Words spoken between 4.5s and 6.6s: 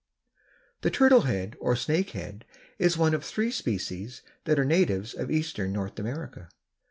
are natives of eastern North America.